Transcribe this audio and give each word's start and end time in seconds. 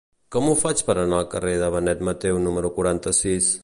Com 0.35 0.47
ho 0.47 0.55
faig 0.61 0.81
per 0.87 0.95
anar 1.01 1.19
al 1.19 1.29
carrer 1.35 1.55
de 1.65 1.71
Benet 1.79 2.05
Mateu 2.11 2.45
número 2.49 2.77
quaranta-sis? 2.81 3.57